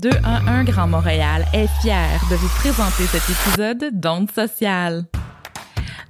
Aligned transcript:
211 0.00 0.64
Grand 0.64 0.86
Montréal 0.86 1.44
est 1.52 1.68
fier 1.82 2.20
de 2.30 2.36
vous 2.36 2.48
présenter 2.48 3.04
cet 3.04 3.22
épisode 3.28 4.00
d'Onde 4.00 4.30
sociale. 4.30 5.04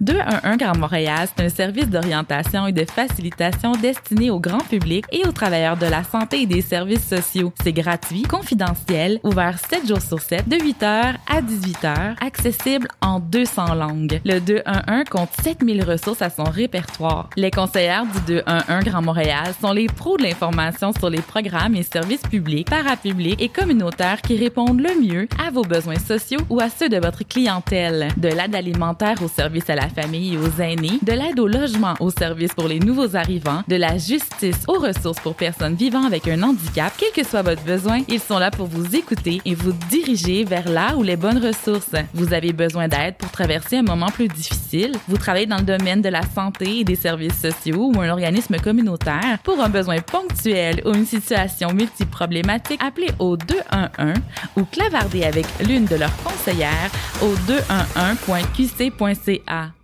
211 0.01 0.57
Grand 0.57 0.79
Montréal, 0.79 1.29
c'est 1.29 1.45
un 1.45 1.49
service 1.51 1.89
d'orientation 1.89 2.67
et 2.67 2.73
de 2.73 2.85
facilitation 2.87 3.73
destiné 3.73 4.31
au 4.31 4.41
grand 4.41 4.67
public 4.67 5.05
et 5.13 5.27
aux 5.27 5.33
travailleurs 5.33 5.77
de 5.77 5.85
la 5.85 6.05
santé 6.05 6.43
et 6.43 6.47
des 6.47 6.63
services 6.63 7.07
sociaux. 7.07 7.53
C'est 7.63 7.75
gratuit, 7.75 8.23
confidentiel, 8.23 9.21
ouvert 9.25 9.59
7 9.59 9.87
jours 9.87 10.01
sur 10.01 10.21
7, 10.21 10.49
de 10.49 10.57
8h 10.57 11.15
à 11.29 11.43
18h, 11.43 12.17
accessible 12.25 12.89
en 13.03 13.21
200 13.21 13.75
langues. 13.75 14.21
Le 14.25 14.41
211 14.41 15.05
compte 15.11 15.31
7000 15.43 15.85
ressources 15.85 16.23
à 16.23 16.31
son 16.31 16.45
répertoire. 16.45 17.29
Les 17.37 17.51
conseillères 17.51 18.07
du 18.07 18.35
211 18.35 18.85
Grand 18.85 19.03
Montréal 19.03 19.53
sont 19.61 19.73
les 19.73 19.87
pros 19.87 20.17
de 20.17 20.23
l'information 20.23 20.93
sur 20.93 21.11
les 21.11 21.21
programmes 21.21 21.75
et 21.75 21.83
services 21.83 22.23
publics, 22.23 22.71
parapublics 22.71 23.41
et 23.41 23.51
communautaires 23.51 24.23
qui 24.23 24.39
répondent 24.39 24.81
le 24.81 24.99
mieux 24.99 25.29
à 25.47 25.51
vos 25.51 25.63
besoins 25.63 25.99
sociaux 25.99 26.41
ou 26.49 26.59
à 26.59 26.71
ceux 26.71 26.89
de 26.89 26.97
votre 26.97 27.23
clientèle. 27.23 28.09
De 28.17 28.29
l'aide 28.29 28.55
alimentaire 28.55 29.23
au 29.23 29.29
service 29.29 29.69
à 29.69 29.75
la 29.75 29.90
famille 29.91 30.39
aux 30.39 30.61
aînés, 30.61 30.99
de 31.03 31.13
l'aide 31.13 31.39
au 31.39 31.47
logement 31.47 31.95
aux 32.01 32.11
services 32.11 32.55
pour 32.55 32.69
les 32.69 32.81
nouveaux 32.81 33.17
arrivants, 33.17 33.63
de 33.69 33.77
la 33.77 33.99
justice 33.99 34.65
aux 34.69 34.79
ressources 34.79 35.21
pour 35.21 35.35
personnes 35.35 35.75
vivant 35.75 36.05
avec 36.05 36.27
un 36.29 36.43
handicap, 36.43 36.93
quel 36.97 37.13
que 37.13 37.29
soit 37.29 37.43
votre 37.43 37.63
besoin, 37.63 38.01
ils 38.09 38.21
sont 38.21 38.39
là 38.39 38.51
pour 38.51 38.67
vous 38.67 38.97
écouter 38.97 39.41
et 39.45 39.55
vous 39.55 39.73
diriger 39.91 40.45
vers 40.45 40.69
là 40.69 40.97
où 40.97 41.03
les 41.03 41.17
bonnes 41.17 41.39
ressources. 41.39 41.95
Vous 42.15 42.33
avez 42.33 42.53
besoin 42.53 42.87
d'aide 42.89 43.17
pour 43.17 43.31
traverser 43.31 43.79
un 43.79 43.83
moment 43.83 44.09
plus 44.09 44.29
difficile, 44.29 44.93
vous 45.09 45.17
travaillez 45.17 45.47
dans 45.47 45.59
le 45.59 45.65
domaine 45.65 46.03
de 46.03 46.09
la 46.09 46.23
santé 46.23 46.81
et 46.81 46.85
des 46.85 46.97
services 46.97 47.41
sociaux 47.41 47.93
ou 47.95 48.01
un 48.01 48.11
organisme 48.11 48.57
communautaire 48.59 49.39
pour 49.43 49.61
un 49.61 49.69
besoin 49.69 49.99
ponctuel 50.01 50.83
ou 50.85 50.95
une 50.95 51.07
situation 51.07 51.73
multiproblématique, 51.73 52.81
appelez 52.83 53.11
au 53.19 53.37
211 53.37 54.15
ou 54.57 54.65
clavardez 54.65 55.25
avec 55.25 55.47
l'une 55.67 55.87
de 55.87 55.97
leurs 55.97 56.17
conseillères 56.23 56.91
au 57.23 57.35
211.qc.ca. 57.51 59.80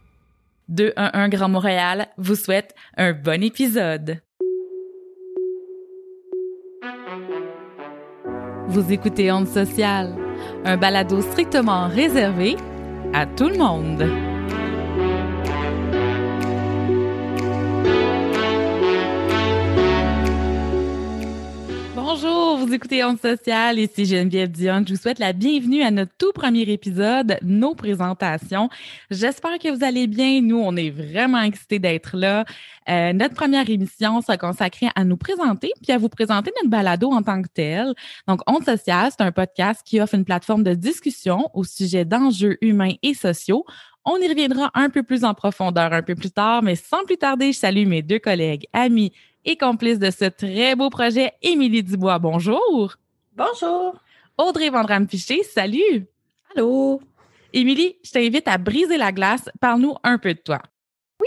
211 0.69 1.31
Grand 1.31 1.49
Montréal 1.49 2.09
vous 2.19 2.35
souhaite 2.35 2.75
un 2.97 3.13
bon 3.13 3.43
épisode. 3.43 4.21
Vous 8.69 8.93
écoutez 8.93 9.31
Onde 9.31 9.47
Sociale, 9.47 10.15
un 10.65 10.77
balado 10.77 11.23
strictement 11.23 11.89
réservé 11.89 12.57
à 13.15 13.27
tout 13.27 13.49
le 13.49 13.59
monde. 13.59 14.36
Vous 22.57 22.73
écoutez 22.73 23.05
Onde 23.05 23.21
Sociale, 23.21 23.79
ici 23.79 24.07
Geneviève 24.07 24.51
Dion. 24.51 24.83
Je 24.87 24.95
vous 24.95 25.01
souhaite 25.01 25.19
la 25.19 25.35
bienvenue 25.35 25.83
à 25.83 25.91
notre 25.91 26.13
tout 26.17 26.33
premier 26.33 26.63
épisode, 26.63 27.37
nos 27.43 27.75
présentations. 27.75 28.71
J'espère 29.11 29.59
que 29.59 29.77
vous 29.77 29.85
allez 29.85 30.07
bien. 30.07 30.41
Nous, 30.41 30.59
on 30.59 30.75
est 30.75 30.89
vraiment 30.89 31.43
excités 31.43 31.79
d'être 31.79 32.17
là. 32.17 32.47
Euh, 32.89 33.13
notre 33.13 33.35
première 33.35 33.69
émission 33.69 34.23
sera 34.23 34.39
consacrée 34.39 34.89
à 34.95 35.05
nous 35.05 35.19
présenter 35.19 35.71
puis 35.83 35.93
à 35.93 35.99
vous 35.99 36.09
présenter 36.09 36.51
notre 36.57 36.71
balado 36.71 37.11
en 37.11 37.23
tant 37.23 37.43
que 37.43 37.49
tel. 37.53 37.93
Donc, 38.27 38.41
Onde 38.47 38.65
Sociale, 38.65 39.11
c'est 39.11 39.23
un 39.23 39.33
podcast 39.33 39.83
qui 39.85 40.01
offre 40.01 40.15
une 40.15 40.25
plateforme 40.25 40.63
de 40.63 40.73
discussion 40.73 41.51
au 41.53 41.63
sujet 41.63 42.07
d'enjeux 42.07 42.57
humains 42.63 42.95
et 43.03 43.13
sociaux. 43.13 43.67
On 44.07 44.17
y 44.17 44.29
reviendra 44.29 44.71
un 44.73 44.89
peu 44.89 45.03
plus 45.03 45.25
en 45.25 45.35
profondeur 45.35 45.93
un 45.93 46.03
peu 46.03 46.15
plus 46.15 46.31
tard, 46.31 46.63
mais 46.63 46.77
sans 46.77 47.05
plus 47.05 47.19
tarder, 47.19 47.53
je 47.53 47.59
salue 47.59 47.87
mes 47.87 48.03
deux 48.03 48.21
collègues, 48.21 48.67
amis 48.73 49.13
et 49.47 49.57
complice 49.57 49.99
de 49.99 50.11
ce 50.11 50.27
très 50.27 50.75
beau 50.75 50.91
projet, 50.91 51.33
Émilie 51.41 51.83
Dubois. 51.83 52.19
Bonjour. 52.19 52.97
Bonjour. 53.35 53.95
Audrey 54.37 54.69
Vandram 54.69 55.07
Piché, 55.07 55.43
salut. 55.45 56.07
Allô. 56.55 57.01
Émilie, 57.53 57.97
je 58.05 58.11
t'invite 58.11 58.49
à 58.49 58.59
briser 58.59 58.99
la 58.99 59.13
glace. 59.13 59.49
Parle-nous 59.61 59.95
un 60.03 60.19
peu 60.19 60.35
de 60.35 60.41
toi. 60.41 60.61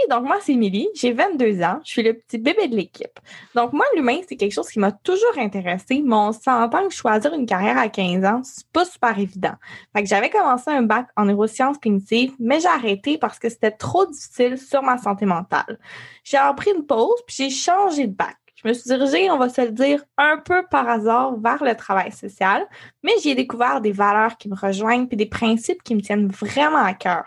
Donc 0.10 0.24
moi, 0.24 0.38
c'est 0.42 0.54
Émilie, 0.54 0.90
j'ai 0.96 1.12
22 1.12 1.62
ans, 1.62 1.80
je 1.84 1.92
suis 1.92 2.04
le 2.04 2.14
petit 2.14 2.38
bébé 2.38 2.68
de 2.68 2.76
l'équipe. 2.76 3.20
Donc 3.56 3.74
moi, 3.74 3.86
l'humain, 3.96 4.20
c'est 4.28 4.36
quelque 4.36 4.52
chose 4.52 4.70
qui 4.70 4.80
m'a 4.80 4.92
toujours 4.92 5.38
intéressé, 5.38 6.02
mais 6.04 6.16
on 6.16 6.32
que 6.32 6.94
choisir 6.94 7.34
une 7.34 7.46
carrière 7.46 7.78
à 7.78 7.90
15 7.90 8.26
ans, 8.26 8.42
c'est 8.44 8.68
pas 8.72 8.86
super 8.86 9.18
évident. 9.18 9.54
Fait 9.96 10.04
que 10.04 10.10
j'avais 10.10 10.30
commencé 10.30 10.72
un 10.72 10.82
bac 10.82 11.08
en 11.16 11.26
neurosciences 11.26 11.78
cognitives, 11.78 12.34
mais 12.40 12.60
j'ai 12.60 12.68
arrêté 12.68 13.18
parce 13.18 13.40
que 13.40 13.50
c'était 13.50 13.72
trop 13.72 14.06
difficile 14.06 14.58
sur 14.58 14.82
ma 14.82 14.98
santé 14.98 15.26
mentale. 15.26 15.80
J'ai 16.24 16.38
appris 16.38 16.72
une 16.76 16.86
pause, 16.86 17.22
puis 17.28 17.36
j'ai 17.38 17.50
changé 17.50 18.08
de 18.08 18.16
bac. 18.16 18.38
Je 18.62 18.68
me 18.68 18.74
suis 18.74 18.90
dirigée, 18.90 19.32
on 19.32 19.38
va 19.38 19.48
se 19.48 19.62
le 19.62 19.72
dire, 19.72 20.04
un 20.18 20.38
peu 20.38 20.64
par 20.70 20.88
hasard 20.90 21.38
vers 21.40 21.64
le 21.64 21.76
travail 21.76 22.12
social, 22.12 22.68
mais 23.04 23.14
j'ai 23.24 23.34
découvert 23.34 23.80
des 23.80 23.94
valeurs 23.94 24.38
qui 24.38 24.50
me 24.50 24.56
rejoignent 24.56 25.08
puis 25.08 25.16
des 25.16 25.28
principes 25.28 25.82
qui 25.82 25.96
me 25.96 26.02
tiennent 26.02 26.28
vraiment 26.28 26.84
à 26.84 26.94
cœur. 26.94 27.24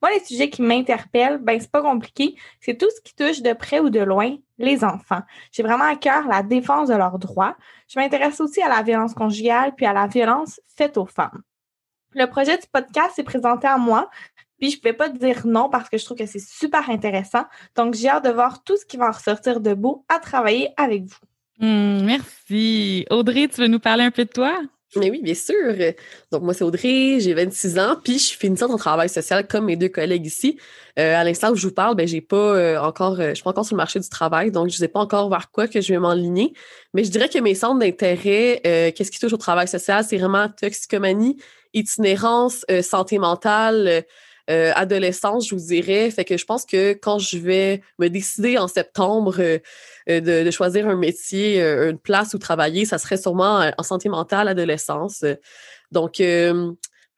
Moi, 0.00 0.12
les 0.12 0.24
sujets 0.24 0.48
qui 0.48 0.62
m'interpellent, 0.62 1.38
ben 1.38 1.60
c'est 1.60 1.70
pas 1.70 1.82
compliqué. 1.82 2.36
C'est 2.60 2.78
tout 2.78 2.88
ce 2.94 3.00
qui 3.00 3.14
touche 3.14 3.42
de 3.42 3.52
près 3.52 3.80
ou 3.80 3.90
de 3.90 4.00
loin 4.00 4.36
les 4.58 4.84
enfants. 4.84 5.22
J'ai 5.52 5.62
vraiment 5.62 5.84
à 5.84 5.96
cœur 5.96 6.26
la 6.28 6.42
défense 6.42 6.88
de 6.88 6.94
leurs 6.94 7.18
droits. 7.18 7.56
Je 7.88 7.98
m'intéresse 7.98 8.40
aussi 8.40 8.62
à 8.62 8.68
la 8.68 8.82
violence 8.82 9.14
conjugale 9.14 9.74
puis 9.76 9.86
à 9.86 9.92
la 9.92 10.06
violence 10.06 10.60
faite 10.68 10.96
aux 10.96 11.06
femmes. 11.06 11.42
Le 12.14 12.26
projet 12.26 12.56
du 12.56 12.66
podcast 12.72 13.18
est 13.18 13.24
présenté 13.24 13.66
à 13.66 13.76
moi, 13.76 14.08
puis 14.58 14.70
je 14.70 14.78
pouvais 14.78 14.94
pas 14.94 15.08
dire 15.08 15.46
non 15.46 15.68
parce 15.68 15.88
que 15.88 15.98
je 15.98 16.04
trouve 16.04 16.16
que 16.16 16.26
c'est 16.26 16.40
super 16.40 16.88
intéressant. 16.90 17.44
Donc, 17.76 17.94
j'ai 17.94 18.08
hâte 18.08 18.24
de 18.24 18.30
voir 18.30 18.64
tout 18.64 18.76
ce 18.76 18.84
qui 18.84 18.96
va 18.96 19.08
en 19.08 19.12
ressortir 19.12 19.60
de 19.60 19.76
à 20.08 20.18
travailler 20.18 20.70
avec 20.76 21.04
vous. 21.04 21.18
Mmh, 21.60 22.04
merci. 22.04 23.06
Audrey, 23.10 23.48
tu 23.48 23.60
veux 23.60 23.68
nous 23.68 23.80
parler 23.80 24.04
un 24.04 24.10
peu 24.10 24.24
de 24.24 24.30
toi? 24.30 24.58
Mais 24.96 25.10
oui, 25.10 25.20
bien 25.22 25.34
sûr. 25.34 25.74
Donc, 26.32 26.42
moi, 26.42 26.54
c'est 26.54 26.64
Audrey, 26.64 27.20
j'ai 27.20 27.34
26 27.34 27.78
ans, 27.78 27.96
puis 28.02 28.14
je 28.14 28.24
suis 28.24 28.38
finissante 28.38 28.70
en 28.70 28.78
travail 28.78 29.10
social 29.10 29.46
comme 29.46 29.66
mes 29.66 29.76
deux 29.76 29.90
collègues 29.90 30.24
ici. 30.24 30.58
Euh, 30.98 31.14
à 31.14 31.24
l'instant 31.24 31.50
où 31.52 31.56
je 31.56 31.66
vous 31.66 31.74
parle, 31.74 31.94
ben, 31.94 32.08
j'ai 32.08 32.22
pas 32.22 32.36
euh, 32.36 32.80
encore, 32.80 33.20
euh, 33.20 33.30
je 33.30 33.34
suis 33.34 33.44
pas 33.44 33.50
encore 33.50 33.66
sur 33.66 33.76
le 33.76 33.78
marché 33.78 34.00
du 34.00 34.08
travail, 34.08 34.50
donc 34.50 34.70
je 34.70 34.76
sais 34.76 34.88
pas 34.88 35.00
encore 35.00 35.28
vers 35.28 35.50
quoi 35.50 35.68
que 35.68 35.82
je 35.82 35.92
vais 35.92 35.98
m'enligner. 35.98 36.54
Mais 36.94 37.04
je 37.04 37.10
dirais 37.10 37.28
que 37.28 37.38
mes 37.38 37.54
centres 37.54 37.78
d'intérêt, 37.78 38.60
qu'est-ce 38.96 39.10
qui 39.10 39.18
touche 39.18 39.34
au 39.34 39.36
travail 39.36 39.68
social, 39.68 40.04
c'est 40.04 40.16
vraiment 40.16 40.48
toxicomanie, 40.48 41.36
itinérance, 41.74 42.64
santé 42.82 43.18
mentale, 43.18 44.04
euh, 44.50 44.72
adolescence, 44.74 45.48
je 45.48 45.54
vous 45.54 45.66
dirais. 45.66 46.10
Fait 46.10 46.24
que 46.24 46.36
je 46.36 46.44
pense 46.44 46.64
que 46.64 46.92
quand 46.94 47.18
je 47.18 47.36
vais 47.38 47.82
me 47.98 48.08
décider 48.08 48.56
en 48.56 48.66
septembre 48.66 49.36
euh, 49.38 49.58
euh, 50.08 50.20
de, 50.44 50.50
choisir 50.50 50.88
un 50.88 50.96
métier, 50.96 51.60
une 51.60 51.98
place 51.98 52.32
où 52.34 52.38
travailler, 52.38 52.84
ça 52.84 52.98
serait 52.98 53.18
sûrement 53.18 53.70
en 53.76 53.82
santé 53.82 54.08
mentale, 54.08 54.48
adolescence. 54.48 55.24
Donc, 55.92 56.22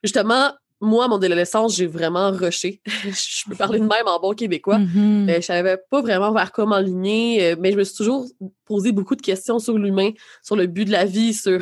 justement, 0.03 0.51
moi, 0.81 1.07
mon 1.07 1.15
adolescence, 1.15 1.77
j'ai 1.77 1.87
vraiment 1.87 2.31
rushé. 2.31 2.81
je 2.85 3.49
peux 3.49 3.55
parler 3.55 3.79
de 3.79 3.85
même 3.85 4.07
en 4.07 4.19
bon 4.19 4.33
québécois. 4.33 4.79
Mm-hmm. 4.79 5.25
mais 5.25 5.35
je 5.35 5.45
savais 5.45 5.77
pas 5.89 6.01
vraiment 6.01 6.33
vers 6.33 6.51
quoi 6.51 6.65
m'enligner, 6.65 7.55
mais 7.59 7.71
je 7.71 7.77
me 7.77 7.83
suis 7.83 7.95
toujours 7.95 8.25
posé 8.65 8.91
beaucoup 8.91 9.15
de 9.15 9.21
questions 9.21 9.59
sur 9.59 9.77
l'humain, 9.77 10.11
sur 10.41 10.55
le 10.55 10.67
but 10.67 10.85
de 10.85 10.91
la 10.91 11.05
vie, 11.05 11.33
sur 11.33 11.61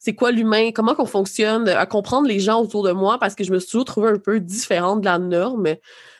c'est 0.00 0.14
quoi 0.14 0.32
l'humain, 0.32 0.72
comment 0.72 0.94
qu'on 0.94 1.06
fonctionne, 1.06 1.68
à 1.68 1.84
comprendre 1.84 2.26
les 2.26 2.40
gens 2.40 2.60
autour 2.60 2.82
de 2.82 2.90
moi 2.90 3.18
parce 3.18 3.34
que 3.34 3.44
je 3.44 3.52
me 3.52 3.58
suis 3.58 3.70
toujours 3.70 3.84
trouvée 3.84 4.08
un 4.08 4.18
peu 4.18 4.40
différente 4.40 5.00
de 5.00 5.04
la 5.04 5.18
norme. 5.18 5.76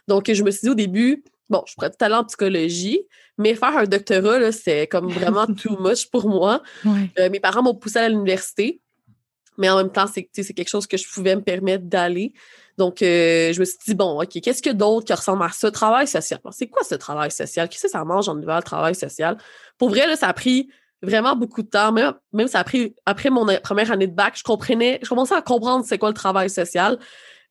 Donc, 0.07 0.31
je 0.31 0.43
me 0.45 0.51
suis 0.51 0.61
dit 0.65 0.69
au 0.69 0.75
début, 0.75 1.25
bon, 1.49 1.65
je 1.67 1.75
pourrais 1.75 1.89
tout 1.91 1.97
aller 2.05 2.15
en 2.15 2.25
psychologie, 2.25 3.01
mais 3.39 3.55
faire 3.55 3.77
un 3.79 3.85
doctorat, 3.85 4.53
c'est 4.53 4.87
comme 4.87 5.11
vraiment 5.11 5.47
too 5.63 5.79
much 5.81 6.11
pour 6.11 6.29
moi. 6.29 6.63
Euh, 7.19 7.31
mes 7.31 7.41
parents 7.41 7.63
m'ont 7.63 7.75
poussé 7.75 7.99
à 7.99 8.09
l'université, 8.11 8.83
mais 9.57 9.71
en 9.71 9.79
même 9.79 9.91
temps, 9.91 10.07
c'est 10.07 10.25
quelque 10.29 10.69
chose 10.69 10.87
que 10.87 10.99
je 10.99 11.09
pouvais 11.11 11.35
me 11.35 11.43
permettre 11.43 11.85
d'aller. 11.85 12.35
Donc, 12.77 13.01
euh, 13.01 13.53
je 13.55 13.61
me 13.61 13.65
suis 13.65 13.79
dit, 13.87 13.95
bon, 13.95 14.21
OK, 14.21 14.41
qu'est-ce 14.43 14.63
que 14.63 14.71
d'autre 14.71 15.07
qui 15.07 15.15
ressemble 15.15 15.43
à 15.43 15.51
ça? 15.51 15.71
Travail 15.71 16.07
social. 16.07 16.39
C'est 16.51 16.67
quoi 16.67 16.83
ce 16.83 16.97
travail 16.97 17.31
social? 17.31 17.67
Qu'est-ce 17.69 17.85
que 17.85 17.91
ça 17.91 18.05
mange 18.05 18.29
en 18.29 18.39
hiver, 18.39 18.57
le 18.57 18.63
travail 18.63 18.95
social? 18.95 19.39
Pour 19.79 19.89
vrai, 19.89 20.07
là, 20.07 20.17
ça 20.17 20.29
a 20.29 20.35
pris 20.35 20.69
vraiment 21.03 21.37
beaucoup 21.37 21.63
de 21.63 21.69
temps. 21.69 21.93
Même, 21.93 22.15
même 22.33 22.49
ça 22.49 22.61
a 22.61 22.65
pris, 22.65 22.95
après 23.07 23.31
mon 23.31 23.47
première 23.63 23.91
année 23.91 24.07
de 24.07 24.15
bac, 24.15 24.35
je 24.37 24.43
comprenais, 24.43 24.99
je 25.03 25.09
commençais 25.09 25.35
à 25.35 25.43
comprendre 25.43 25.85
c'est 25.87 25.99
quoi 25.99 26.09
le 26.09 26.15
travail 26.15 26.51
social. 26.51 26.99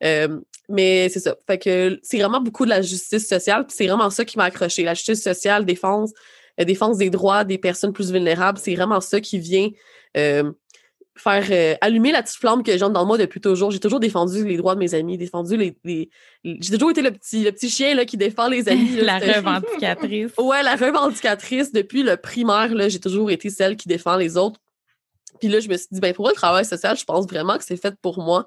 Euh, 0.03 0.39
mais 0.69 1.09
c'est 1.09 1.19
ça. 1.19 1.35
Fait 1.47 1.57
que 1.57 1.99
c'est 2.03 2.19
vraiment 2.19 2.41
beaucoup 2.41 2.63
de 2.63 2.69
la 2.69 2.81
justice 2.81 3.27
sociale. 3.27 3.65
c'est 3.69 3.87
vraiment 3.87 4.09
ça 4.09 4.23
qui 4.23 4.37
m'a 4.37 4.45
accroché. 4.45 4.83
La 4.83 4.93
justice 4.93 5.23
sociale, 5.23 5.65
défense, 5.65 6.11
euh, 6.61 6.63
défense 6.63 6.97
des 6.97 7.09
droits 7.09 7.43
des 7.43 7.57
personnes 7.57 7.93
plus 7.93 8.11
vulnérables, 8.11 8.59
c'est 8.59 8.75
vraiment 8.75 9.01
ça 9.01 9.19
qui 9.19 9.39
vient 9.39 9.69
euh, 10.17 10.51
faire 11.19 11.45
euh, 11.51 11.75
allumer 11.81 12.11
la 12.11 12.23
petite 12.23 12.37
flamme 12.37 12.63
que 12.63 12.71
j'ai 12.71 12.77
dans 12.77 13.05
moi 13.05 13.17
depuis 13.17 13.41
toujours. 13.41 13.71
J'ai 13.71 13.79
toujours 13.79 13.99
défendu 13.99 14.45
les 14.45 14.57
droits 14.57 14.75
de 14.75 14.79
mes 14.79 14.93
amis, 14.93 15.17
défendu 15.17 15.57
les. 15.57 16.09
J'ai 16.43 16.77
toujours 16.77 16.91
été 16.91 17.01
le 17.01 17.11
petit, 17.11 17.43
le 17.43 17.51
petit 17.51 17.69
chien 17.69 17.95
là, 17.95 18.05
qui 18.05 18.17
défend 18.17 18.47
les 18.47 18.67
amis. 18.69 18.95
la 19.01 19.19
revendicatrice. 19.19 20.31
ouais, 20.37 20.63
la 20.63 20.75
revendicatrice. 20.75 21.71
Depuis 21.71 22.03
le 22.03 22.17
primaire, 22.17 22.69
j'ai 22.89 22.99
toujours 22.99 23.31
été 23.31 23.49
celle 23.49 23.75
qui 23.75 23.87
défend 23.87 24.17
les 24.17 24.37
autres. 24.37 24.59
Puis 25.39 25.47
là, 25.47 25.59
je 25.59 25.69
me 25.69 25.77
suis 25.77 25.87
dit, 25.91 25.99
ben 25.99 26.13
pour 26.13 26.27
le 26.27 26.33
travail 26.33 26.65
social, 26.65 26.97
je 26.97 27.05
pense 27.05 27.25
vraiment 27.25 27.57
que 27.57 27.63
c'est 27.63 27.77
fait 27.77 27.95
pour 28.01 28.19
moi. 28.19 28.45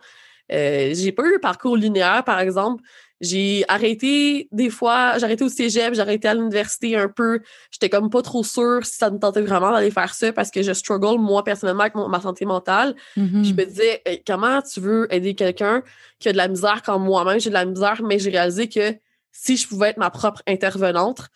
Euh, 0.50 0.92
j'ai 0.94 1.12
pas 1.12 1.24
eu 1.24 1.36
un 1.36 1.38
parcours 1.38 1.76
linéaire, 1.76 2.24
par 2.24 2.40
exemple. 2.40 2.82
J'ai 3.20 3.64
arrêté 3.68 4.48
des 4.50 4.68
fois, 4.68 5.16
j'ai 5.16 5.24
arrêté 5.24 5.44
au 5.44 5.48
cégep, 5.48 5.94
j'ai 5.94 6.00
arrêté 6.00 6.26
à 6.26 6.34
l'université 6.34 6.96
un 6.96 7.08
peu. 7.08 7.40
J'étais 7.70 7.88
comme 7.88 8.10
pas 8.10 8.20
trop 8.20 8.42
sûre 8.42 8.84
si 8.84 8.96
ça 8.96 9.10
me 9.10 9.18
tentait 9.18 9.42
vraiment 9.42 9.70
d'aller 9.70 9.92
faire 9.92 10.12
ça 10.12 10.32
parce 10.32 10.50
que 10.50 10.60
je 10.62 10.72
struggle, 10.72 11.20
moi, 11.20 11.44
personnellement, 11.44 11.82
avec 11.82 11.94
ma 11.94 12.20
santé 12.20 12.44
mentale. 12.46 12.96
Je 13.16 13.52
me 13.52 13.64
disais, 13.64 14.02
comment 14.26 14.60
tu 14.62 14.80
veux 14.80 15.06
aider 15.14 15.34
quelqu'un 15.36 15.84
qui 16.18 16.30
a 16.30 16.32
de 16.32 16.36
la 16.36 16.48
misère 16.48 16.82
quand 16.84 16.98
moi-même? 16.98 17.38
J'ai 17.38 17.50
de 17.50 17.54
la 17.54 17.64
misère, 17.64 18.02
mais 18.02 18.18
j'ai 18.18 18.30
réalisé 18.30 18.68
que 18.68 18.96
si 19.30 19.56
je 19.56 19.68
pouvais 19.68 19.90
être 19.90 19.98
ma 19.98 20.10
propre 20.10 20.42
intervenante, 20.48 21.28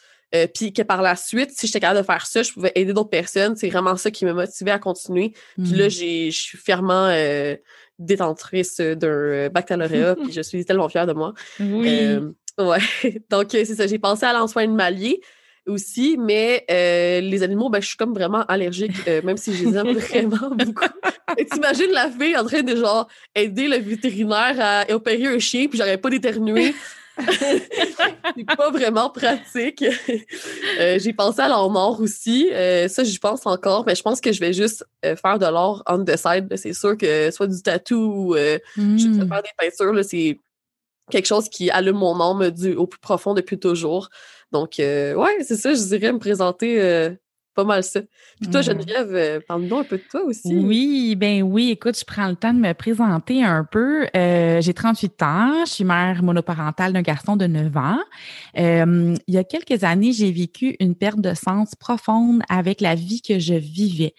euh, 0.45 0.47
puis 0.53 0.73
que 0.73 0.83
par 0.83 1.03
la 1.03 1.17
suite, 1.17 1.51
si 1.53 1.67
j'étais 1.67 1.81
capable 1.81 2.01
de 2.01 2.05
faire 2.07 2.27
ça, 2.27 2.43
je 2.43 2.53
pouvais 2.53 2.73
aider 2.75 2.93
d'autres 2.93 3.11
personnes. 3.11 3.57
C'est 3.57 3.69
vraiment 3.69 3.97
ça 3.97 4.11
qui 4.11 4.25
m'a 4.25 4.33
motivé 4.33 4.71
à 4.71 4.79
continuer. 4.79 5.33
Puis 5.57 5.73
là, 5.73 5.85
Mhm. 5.85 5.91
je 5.91 6.31
suis 6.31 6.59
fièrement 6.59 7.07
euh, 7.11 7.57
détentrice 7.99 8.79
d'un 8.81 9.09
euh, 9.09 9.49
baccalauréat, 9.49 10.17
puis 10.23 10.33
je 10.33 10.41
suis 10.43 10.65
tellement 10.65 10.89
fière 10.89 11.07
de 11.07 11.13
moi. 11.13 11.33
Oui. 11.61 11.89
Euh, 11.89 12.31
ouais. 12.59 12.79
Donc, 13.31 13.49
c'est 13.51 13.65
ça. 13.65 13.87
J'ai 13.87 13.99
pensé 13.99 14.27
à 14.27 14.33
l'ensoin 14.33 14.65
animalier 14.65 15.21
aussi, 15.67 16.17
mais 16.17 16.65
les 16.69 17.43
animaux, 17.43 17.69
ben, 17.71 17.81
je 17.83 17.89
suis 17.89 17.97
comme 17.97 18.15
vraiment 18.15 18.45
allergique, 18.47 19.05
même 19.25 19.37
si 19.37 19.53
je 19.53 19.65
les 19.65 19.77
aime 19.77 19.93
vraiment 19.99 20.55
beaucoup. 20.55 20.85
T'imagines 21.53 21.91
la 21.91 22.09
fille 22.09 22.37
en 22.37 22.45
train 22.45 22.63
de 22.63 22.77
genre 22.77 23.09
aider 23.35 23.67
le 23.67 23.79
vétérinaire 23.79 24.55
à 24.61 24.95
opérer 24.95 25.27
un 25.27 25.41
chien, 25.41 25.67
puis 25.67 25.77
j'aurais 25.77 25.99
pas 25.99 26.09
d'éternuer. 26.09 26.73
c'est 28.37 28.57
pas 28.57 28.71
vraiment 28.71 29.11
pratique. 29.11 29.85
Euh, 30.79 30.99
j'ai 30.99 31.13
pensé 31.13 31.41
à 31.41 31.49
l'or 31.49 31.71
noir 31.71 32.01
aussi. 32.01 32.51
Euh, 32.53 32.89
ça, 32.89 33.05
j'y 33.05 33.19
pense 33.19 33.47
encore, 33.47 33.85
mais 33.87 33.95
je 33.95 34.03
pense 34.03 34.21
que 34.21 34.33
je 34.33 34.41
vais 34.41 34.53
juste 34.53 34.85
euh, 35.05 35.17
faire 35.17 35.39
de 35.39 35.47
l'or 35.47 35.83
on 35.89 36.05
the 36.05 36.17
side. 36.17 36.49
C'est 36.57 36.73
sûr 36.73 36.97
que 36.97 37.31
soit 37.31 37.47
du 37.47 37.63
tatou 37.63 37.97
ou 37.97 38.37
je 38.37 38.59
sais 38.77 38.81
Mhm. 38.81 39.29
faire 39.29 39.43
des 39.43 39.51
peintures, 39.59 40.05
c'est 40.05 40.39
quelque 41.11 41.27
chose 41.27 41.49
qui 41.49 41.71
allume 41.71 41.97
mon 41.97 42.21
âme 42.21 42.51
du, 42.51 42.75
au 42.75 42.87
plus 42.87 43.01
profond 43.01 43.33
depuis 43.35 43.59
toujours. 43.59 44.09
Donc, 44.53 44.75
ouais, 44.79 45.37
c'est 45.47 45.57
ça, 45.57 45.73
je 45.75 45.83
dirais 45.83 46.13
me 46.13 46.19
présenter 46.19 47.11
pas 47.57 47.65
mal 47.65 47.83
ça. 47.83 48.01
Puis 48.41 48.51
toi, 48.51 48.61
Mhm. 48.61 48.67
Geneviève, 48.67 49.15
euh, 49.15 49.41
parle-nous 49.49 49.77
un 49.79 49.85
peu 49.85 49.97
de 49.97 50.03
toi 50.09 50.23
aussi. 50.25 50.55
Oui, 50.55 51.17
ben 51.17 51.43
oui, 51.43 51.71
écoute, 51.71 51.99
je 51.99 52.05
prends 52.05 52.29
le 52.29 52.37
temps 52.37 52.53
de 52.55 52.61
me 52.61 52.73
présenter 52.75 53.43
un 53.43 53.65
peu. 53.65 54.07
Euh, 54.15 54.61
j'ai 54.61 54.75
38 54.75 55.23
ans, 55.23 55.65
je 55.67 55.73
suis 55.73 55.85
mère 55.85 56.23
monoparentale 56.23 56.93
d'un 56.93 57.03
garçon 57.03 57.37
de 57.37 57.47
9 57.47 57.77
ans. 57.77 57.99
Euh, 58.59 59.15
il 59.27 59.35
y 59.35 59.39
a 59.39 59.45
quelques 59.45 59.83
années, 59.85 60.13
j'ai 60.13 60.31
vécu 60.31 60.77
une 60.81 60.95
perte 60.95 61.21
de 61.21 61.35
sens 61.35 61.75
profonde 61.75 62.43
avec 62.49 62.81
la 62.81 62.95
vie 62.95 63.23
que 63.23 63.39
je 63.39 63.55
vivais. 63.55 64.15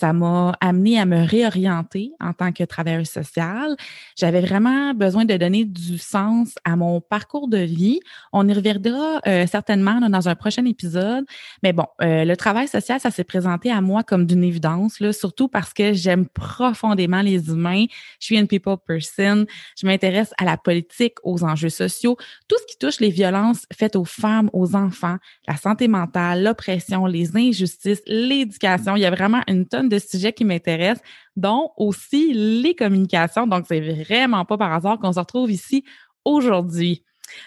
Ça 0.00 0.14
m'a 0.14 0.56
amené 0.62 0.98
à 0.98 1.04
me 1.04 1.26
réorienter 1.26 2.12
en 2.20 2.32
tant 2.32 2.52
que 2.52 2.64
travailleuse 2.64 3.10
sociale. 3.10 3.76
J'avais 4.16 4.40
vraiment 4.40 4.94
besoin 4.94 5.26
de 5.26 5.36
donner 5.36 5.66
du 5.66 5.98
sens 5.98 6.54
à 6.64 6.74
mon 6.74 7.02
parcours 7.02 7.48
de 7.48 7.58
vie. 7.58 8.00
On 8.32 8.48
y 8.48 8.52
reviendra 8.54 9.20
euh, 9.26 9.46
certainement 9.46 10.00
là, 10.00 10.08
dans 10.08 10.26
un 10.26 10.34
prochain 10.34 10.64
épisode. 10.64 11.26
Mais 11.62 11.74
bon, 11.74 11.84
euh, 12.00 12.24
le 12.24 12.34
travail 12.34 12.66
social, 12.66 12.98
ça 12.98 13.10
s'est 13.10 13.24
présenté 13.24 13.70
à 13.70 13.82
moi 13.82 14.02
comme 14.02 14.24
d'une 14.24 14.42
évidence, 14.42 15.00
là, 15.00 15.12
surtout 15.12 15.48
parce 15.48 15.74
que 15.74 15.92
j'aime 15.92 16.26
profondément 16.26 17.20
les 17.20 17.50
humains. 17.50 17.84
Je 18.20 18.24
suis 18.24 18.38
une 18.38 18.48
people 18.48 18.78
person. 18.78 19.44
Je 19.76 19.86
m'intéresse 19.86 20.32
à 20.38 20.46
la 20.46 20.56
politique, 20.56 21.16
aux 21.24 21.44
enjeux 21.44 21.68
sociaux, 21.68 22.16
tout 22.48 22.56
ce 22.62 22.72
qui 22.72 22.78
touche 22.78 23.00
les 23.00 23.10
violences 23.10 23.66
faites 23.70 23.96
aux 23.96 24.06
femmes, 24.06 24.48
aux 24.54 24.74
enfants, 24.74 25.18
la 25.46 25.58
santé 25.58 25.88
mentale, 25.88 26.42
l'oppression, 26.42 27.04
les 27.04 27.36
injustices, 27.36 28.00
l'éducation. 28.06 28.96
Il 28.96 29.02
y 29.02 29.04
a 29.04 29.10
vraiment 29.10 29.42
une 29.46 29.66
tonne 29.66 29.89
de 29.90 29.98
sujets 29.98 30.32
qui 30.32 30.44
m'intéressent, 30.44 31.04
dont 31.36 31.70
aussi 31.76 32.32
les 32.32 32.74
communications. 32.74 33.46
Donc, 33.46 33.66
c'est 33.68 33.80
vraiment 33.80 34.44
pas 34.44 34.56
par 34.56 34.72
hasard 34.72 34.98
qu'on 34.98 35.12
se 35.12 35.20
retrouve 35.20 35.50
ici 35.50 35.84
aujourd'hui. 36.24 37.04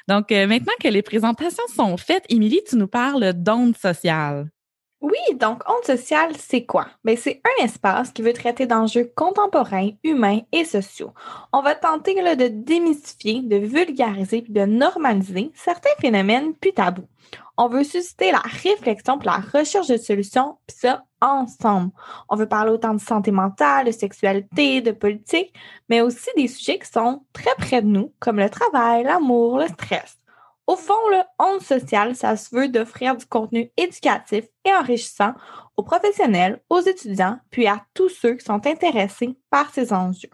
Donc, 0.07 0.31
euh, 0.31 0.47
maintenant 0.47 0.73
que 0.81 0.87
les 0.87 1.01
présentations 1.01 1.63
sont 1.75 1.97
faites, 1.97 2.25
Émilie, 2.29 2.61
tu 2.67 2.75
nous 2.75 2.87
parles 2.87 3.33
d'ondes 3.33 3.75
sociales. 3.75 4.49
Oui, 5.03 5.35
donc 5.35 5.63
onde 5.69 5.83
sociale, 5.83 6.31
c'est 6.39 6.65
quoi? 6.65 6.87
Ben, 7.03 7.17
c'est 7.17 7.41
un 7.43 7.65
espace 7.65 8.11
qui 8.11 8.21
veut 8.21 8.31
traiter 8.31 8.67
d'enjeux 8.67 9.11
contemporains, 9.15 9.89
humains 10.01 10.39
et 10.53 10.63
sociaux. 10.63 11.13
On 11.51 11.61
va 11.61 11.75
tenter 11.75 12.21
là, 12.21 12.37
de 12.37 12.47
démystifier, 12.47 13.41
de 13.41 13.57
vulgariser 13.57 14.41
puis 14.43 14.53
de 14.53 14.65
normaliser 14.65 15.51
certains 15.55 15.93
phénomènes 15.99 16.53
plus 16.53 16.71
tabous. 16.71 17.07
On 17.57 17.67
veut 17.67 17.83
susciter 17.83 18.31
la 18.31 18.39
réflexion 18.39 19.17
pour 19.19 19.29
la 19.29 19.37
recherche 19.37 19.87
de 19.87 19.97
solutions, 19.97 20.57
puis 20.65 20.75
ça 20.79 21.03
ensemble. 21.21 21.91
On 22.29 22.35
veut 22.35 22.47
parler 22.47 22.71
autant 22.71 22.93
de 22.93 22.99
santé 22.99 23.31
mentale, 23.31 23.85
de 23.85 23.91
sexualité, 23.91 24.81
de 24.81 24.91
politique, 24.91 25.53
mais 25.87 26.01
aussi 26.01 26.29
des 26.35 26.47
sujets 26.47 26.79
qui 26.79 26.89
sont 26.89 27.23
très 27.31 27.53
près 27.57 27.81
de 27.81 27.87
nous, 27.87 28.13
comme 28.19 28.37
le 28.37 28.49
travail, 28.49 29.03
l'amour, 29.03 29.59
le 29.59 29.67
stress. 29.67 30.17
Au 30.65 30.75
fond, 30.75 30.93
le 31.11 31.21
onde 31.39 31.61
sociale, 31.61 32.15
ça 32.15 32.37
se 32.37 32.55
veut 32.55 32.69
d'offrir 32.69 33.17
du 33.17 33.25
contenu 33.25 33.71
éducatif 33.77 34.45
et 34.65 34.73
enrichissant 34.73 35.33
aux 35.75 35.83
professionnels, 35.83 36.61
aux 36.69 36.79
étudiants, 36.79 37.39
puis 37.51 37.67
à 37.67 37.85
tous 37.93 38.09
ceux 38.09 38.35
qui 38.35 38.45
sont 38.45 38.65
intéressés 38.65 39.37
par 39.49 39.71
ces 39.71 39.91
enjeux. 39.91 40.29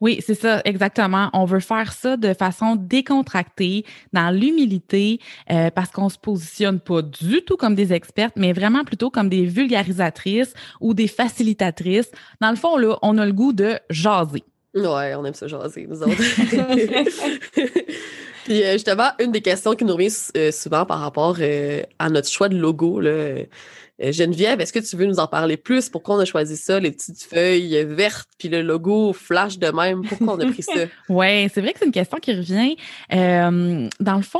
Oui, 0.00 0.20
c'est 0.24 0.34
ça, 0.34 0.60
exactement. 0.64 1.28
On 1.32 1.44
veut 1.44 1.60
faire 1.60 1.92
ça 1.92 2.16
de 2.16 2.32
façon 2.32 2.76
décontractée, 2.76 3.84
dans 4.12 4.30
l'humilité, 4.30 5.18
euh, 5.50 5.70
parce 5.70 5.90
qu'on 5.90 6.08
se 6.08 6.18
positionne 6.18 6.78
pas 6.78 7.02
du 7.02 7.42
tout 7.44 7.56
comme 7.56 7.74
des 7.74 7.92
expertes, 7.92 8.34
mais 8.36 8.52
vraiment 8.52 8.84
plutôt 8.84 9.10
comme 9.10 9.28
des 9.28 9.44
vulgarisatrices 9.44 10.54
ou 10.80 10.94
des 10.94 11.08
facilitatrices. 11.08 12.10
Dans 12.40 12.50
le 12.50 12.56
fond, 12.56 12.76
là, 12.76 12.96
on 13.02 13.18
a 13.18 13.26
le 13.26 13.32
goût 13.32 13.52
de 13.52 13.78
jaser. 13.90 14.44
Ouais, 14.74 15.14
on 15.16 15.24
aime 15.24 15.34
ça 15.34 15.48
jaser, 15.48 15.86
nous 15.88 16.02
autres. 16.02 16.12
Puis 18.44 18.62
euh, 18.62 18.74
justement, 18.74 19.10
une 19.18 19.32
des 19.32 19.42
questions 19.42 19.74
qui 19.74 19.84
nous 19.84 19.94
revient 19.94 20.14
euh, 20.36 20.52
souvent 20.52 20.86
par 20.86 21.00
rapport 21.00 21.38
à 21.98 22.08
notre 22.08 22.28
choix 22.28 22.48
de 22.48 22.56
logo, 22.56 23.00
là, 23.00 23.42
Geneviève, 24.00 24.60
est-ce 24.60 24.72
que 24.72 24.78
tu 24.78 24.96
veux 24.96 25.06
nous 25.06 25.18
en 25.18 25.26
parler 25.26 25.56
plus? 25.56 25.88
Pourquoi 25.88 26.16
on 26.16 26.18
a 26.20 26.24
choisi 26.24 26.56
ça, 26.56 26.78
les 26.78 26.92
petites 26.92 27.22
feuilles 27.22 27.84
vertes, 27.84 28.28
puis 28.38 28.48
le 28.48 28.62
logo 28.62 29.12
flash 29.12 29.58
de 29.58 29.68
même? 29.68 30.02
Pourquoi 30.02 30.34
on 30.34 30.40
a 30.40 30.46
pris 30.46 30.62
ça? 30.62 30.72
Oui, 31.08 31.48
c'est 31.52 31.60
vrai 31.60 31.72
que 31.72 31.80
c'est 31.80 31.86
une 31.86 31.92
question 31.92 32.18
qui 32.18 32.34
revient. 32.34 32.76
Euh, 33.12 33.88
dans 33.98 34.16
le 34.16 34.22
fond, 34.22 34.38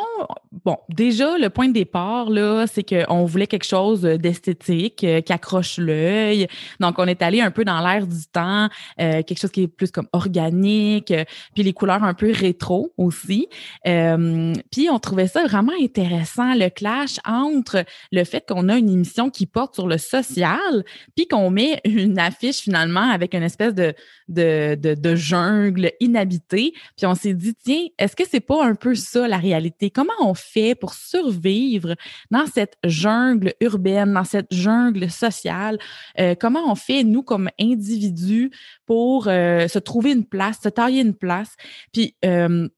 bon, 0.65 0.77
déjà, 0.89 1.39
le 1.39 1.51
point 1.51 1.69
de 1.69 1.73
départ, 1.73 2.31
là, 2.31 2.67
c'est 2.67 2.83
qu'on 2.83 3.25
voulait 3.25 3.47
quelque 3.47 3.67
chose 3.67 4.03
d'esthétique, 4.03 5.03
euh, 5.05 5.21
qui 5.21 5.33
accroche 5.33 5.79
l'œil. 5.79 6.47
Donc, 6.81 6.99
on 6.99 7.07
est 7.07 7.23
allé 7.23 7.41
un 7.41 7.51
peu 7.51 7.65
dans 7.65 7.81
l'air 7.81 8.07
du 8.07 8.27
temps, 8.33 8.69
euh, 9.01 9.23
quelque 9.23 9.39
chose 9.39 9.51
qui 9.51 9.65
est 9.65 9.69
plus 9.69 9.91
comme 9.91 10.09
organique, 10.13 11.11
euh, 11.11 11.25
puis 11.55 11.63
les 11.63 11.73
couleurs 11.73 12.05
un 12.05 12.15
peu 12.15 12.31
rétro 12.33 12.93
aussi. 12.97 13.49
Euh, 13.87 14.53
puis, 14.71 14.89
on 14.91 14.99
trouvait 14.99 15.29
ça 15.29 15.45
vraiment 15.45 15.73
intéressant, 15.81 16.55
le 16.55 16.69
clash 16.69 17.19
entre 17.27 17.85
le 18.13 18.25
fait 18.25 18.45
qu'on 18.47 18.69
a 18.69 18.77
une 18.77 18.91
émission 18.91 19.31
qui 19.31 19.48
porte 19.49 19.75
sur 19.75 19.87
le 19.87 19.99
social, 19.99 20.85
puis 21.17 21.27
qu'on 21.27 21.51
met 21.51 21.81
une 21.85 22.19
affiche 22.19 22.59
finalement 22.59 23.11
avec 23.11 23.35
une 23.35 23.43
espèce 23.43 23.75
de, 23.75 23.95
de, 24.29 24.77
de, 24.77 25.15
jungle 25.15 25.93
inhabitée. 26.01 26.73
Puis 26.97 27.07
on 27.07 27.15
s'est 27.15 27.35
dit, 27.35 27.55
tiens, 27.55 27.87
est-ce 27.99 28.15
que 28.15 28.25
c'est 28.29 28.41
pas 28.41 28.65
un 28.65 28.75
peu 28.75 28.95
ça 28.95 29.27
la 29.27 29.39
réalité? 29.39 29.91
Comment 29.91 30.13
on 30.21 30.35
fait 30.35 30.75
pour 30.75 30.95
survivre 30.95 31.95
dans 32.31 32.47
cette 32.47 32.77
jungle 32.85 33.55
urbaine, 33.61 34.13
dans 34.13 34.25
cette 34.25 34.53
jungle 34.53 35.11
sociale? 35.11 35.79
Euh, 36.19 36.35
comment 36.39 36.71
on 36.71 36.75
fait, 36.75 37.05
nous, 37.05 37.23
comme 37.23 37.51
individus, 37.59 38.51
pour 38.87 39.29
euh, 39.29 39.69
se 39.69 39.79
trouver 39.79 40.13
une 40.13 40.25
place, 40.25 40.59
se 40.63 40.69
tailler 40.69 41.01
une 41.01 41.15
place? 41.15 41.57
Puis 41.93 42.15
euh, 42.25 42.69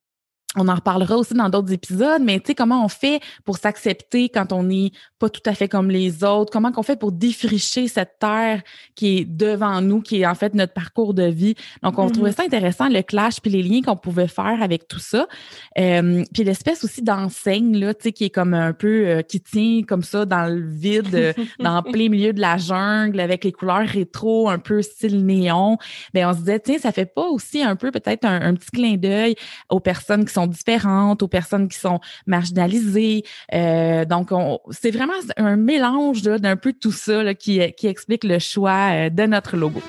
on 0.57 0.67
en 0.67 0.75
reparlera 0.75 1.17
aussi 1.17 1.35
dans 1.35 1.49
d'autres 1.49 1.73
épisodes, 1.73 2.23
mais 2.23 2.41
tu 2.41 2.49
sais, 2.49 2.55
comment 2.55 2.85
on 2.85 2.89
fait 2.89 3.21
pour 3.45 3.59
s'accepter 3.59 4.29
quand 4.29 4.53
on 4.53 4.65
n'est 4.65 4.91
pas 5.21 5.29
tout 5.31 5.43
à 5.47 5.55
fait 5.55 5.69
comme 5.69 5.91
les 5.91 6.25
autres? 6.25 6.51
Comment 6.51 6.73
on 6.77 6.83
fait 6.83 6.99
pour 6.99 7.13
défricher 7.13 7.87
cette 7.87 8.19
terre 8.19 8.63
qui 8.97 9.19
est 9.19 9.25
devant 9.25 9.81
nous, 9.81 10.01
qui 10.01 10.23
est 10.23 10.27
en 10.27 10.35
fait 10.35 10.55
notre 10.55 10.73
parcours 10.73 11.15
de 11.15 11.23
vie? 11.25 11.55
Donc, 11.85 11.99
on 11.99 12.07
Mhm. 12.07 12.13
trouvait 12.13 12.33
ça 12.33 12.43
intéressant, 12.43 12.89
le 12.89 13.03
clash 13.03 13.41
puis 13.41 13.51
les 13.53 13.63
liens 13.63 13.83
qu'on 13.83 13.97
pouvait 13.97 14.27
faire 14.27 14.59
avec 14.63 14.89
tout 14.89 14.99
ça. 14.99 15.29
Euh, 15.79 16.25
puis 16.35 16.43
l'espèce 16.43 16.83
aussi 16.83 17.03
d'enseigne, 17.03 17.77
là, 17.79 17.95
tu 17.95 18.05
sais, 18.05 18.13
qui 18.13 18.25
est 18.25 18.31
comme 18.31 18.55
un 18.55 18.73
peu, 18.73 19.07
euh, 19.07 19.23
qui 19.23 19.41
tient 19.41 19.83
comme 19.87 20.03
ça 20.03 20.25
dans 20.25 20.47
le 20.53 20.67
vide, 20.69 21.15
euh, 21.15 21.33
dans 21.61 21.83
plein 21.83 22.09
milieu 22.09 22.33
de 22.33 22.41
la 22.41 22.57
jungle, 22.57 23.21
avec 23.21 23.45
les 23.45 23.53
couleurs 23.53 23.87
rétro, 23.87 24.49
un 24.49 24.59
peu 24.59 24.81
style 24.83 25.25
néon. 25.25 25.77
Ben, 26.15 26.27
on 26.29 26.33
se 26.33 26.39
disait, 26.39 26.61
tiens, 26.61 26.79
ça 26.79 26.93
fait 26.93 27.07
pas 27.15 27.27
aussi 27.29 27.63
un 27.63 27.77
peu 27.77 27.91
peut-être 27.91 28.25
un, 28.25 28.41
un 28.41 28.55
petit 28.55 28.71
clin 28.71 28.97
d'œil 28.97 29.35
aux 29.69 29.81
personnes 29.81 30.25
qui 30.25 30.33
sont 30.33 30.47
différentes, 30.47 31.23
aux 31.23 31.29
personnes 31.29 31.69
qui 31.69 31.79
sont 31.79 32.01
marginalisées. 32.27 33.23
Euh, 33.55 34.05
donc, 34.05 34.33
on- 34.33 34.59
c'est 34.71 34.91
vraiment 34.91 35.10
un 35.37 35.57
mélange 35.57 36.23
d'un 36.23 36.57
peu 36.57 36.73
tout 36.73 36.93
ça 36.93 37.23
là, 37.23 37.35
qui, 37.35 37.61
explique 37.61 38.25
le 38.25 38.39
choix 38.39 38.91
euh, 38.93 39.11
de 39.11 39.25
notre 39.25 39.57
logo. 39.57 39.81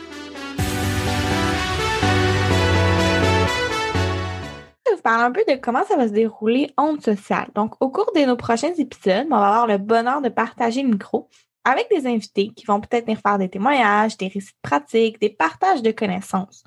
Vous 4.89 5.01
parler 5.03 5.23
un 5.23 5.31
peu 5.31 5.43
de 5.47 5.57
comment 5.59 5.83
ça 5.85 5.95
va 5.95 6.07
se 6.07 6.13
dérouler 6.13 6.69
onde 6.77 7.01
sociale. 7.01 7.47
Donc, 7.55 7.73
au 7.79 7.89
cours 7.89 8.11
de 8.15 8.25
nos 8.25 8.35
prochains 8.35 8.73
épisodes, 8.77 9.25
on 9.31 9.37
va 9.37 9.47
avoir 9.47 9.67
le 9.67 9.77
bonheur 9.77 10.21
de 10.21 10.29
partager 10.29 10.83
le 10.83 10.89
micro 10.89 11.27
avec 11.63 11.87
des 11.89 12.07
invités 12.07 12.49
qui 12.55 12.65
vont 12.65 12.79
peut-être 12.79 13.05
venir 13.05 13.19
faire 13.19 13.37
des 13.37 13.49
témoignages, 13.49 14.17
des 14.17 14.27
récits 14.27 14.53
pratiques, 14.61 15.19
des 15.19 15.29
partages 15.29 15.81
de 15.81 15.91
connaissances. 15.91 16.63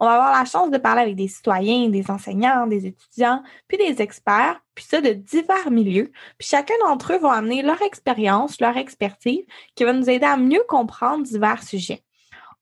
On 0.00 0.06
va 0.06 0.12
avoir 0.14 0.38
la 0.38 0.44
chance 0.44 0.70
de 0.70 0.78
parler 0.78 1.02
avec 1.02 1.16
des 1.16 1.28
citoyens, 1.28 1.88
des 1.88 2.10
enseignants, 2.10 2.66
des 2.66 2.86
étudiants, 2.86 3.42
puis 3.66 3.78
des 3.78 4.00
experts, 4.00 4.60
puis 4.74 4.84
ça 4.84 5.00
de 5.00 5.12
divers 5.12 5.70
milieux. 5.70 6.12
Puis 6.38 6.48
chacun 6.48 6.74
d'entre 6.84 7.14
eux 7.14 7.18
va 7.18 7.32
amener 7.32 7.62
leur 7.62 7.82
expérience, 7.82 8.60
leur 8.60 8.76
expertise, 8.76 9.44
qui 9.74 9.84
va 9.84 9.92
nous 9.92 10.08
aider 10.08 10.26
à 10.26 10.36
mieux 10.36 10.62
comprendre 10.68 11.24
divers 11.24 11.62
sujets. 11.62 12.02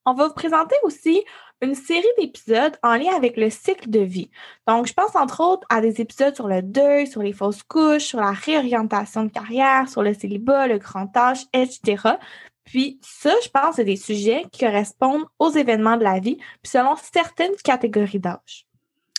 On 0.07 0.14
va 0.14 0.28
vous 0.28 0.35
présenter 0.35 0.76
aussi 0.85 1.25
une 1.63 1.75
série 1.75 2.05
d'épisodes 2.19 2.77
en 2.83 2.97
lien 2.97 3.15
avec 3.17 3.37
le 3.37 3.51
cycle 3.51 3.89
de 3.89 4.01
vie. 4.01 4.31
Donc, 4.67 4.87
je 4.87 4.93
pense 4.93 5.17
entre 5.17 5.41
autres 5.41 5.67
à 5.71 5.81
des 5.81 6.01
épisodes 6.01 6.35
sur 6.35 6.49
le 6.49 6.63
deuil, 6.63 7.07
sur 7.07 7.23
les 7.23 7.33
fausses 7.33 7.63
couches, 7.63 8.05
sur 8.05 8.21
la 8.21 8.33
réorientation 8.33 9.25
de 9.25 9.31
carrière, 9.31 9.89
sur 9.89 10.03
le 10.03 10.15
célibat, 10.15 10.67
le 10.67 10.79
grand 10.79 11.15
âge, 11.17 11.47
etc. 11.53 12.17
Puis 12.65 12.99
ça, 13.01 13.33
je 13.43 13.49
pense, 13.49 13.77
c'est 13.77 13.85
des 13.85 13.97
sujets 13.97 14.45
qui 14.53 14.65
correspondent 14.65 15.25
aux 15.39 15.51
événements 15.51 15.97
de 15.97 16.05
la 16.05 16.19
vie, 16.19 16.37
puis 16.37 16.73
selon 16.73 16.97
certaines 16.97 17.55
catégories 17.65 18.21
d'âge. 18.21 18.65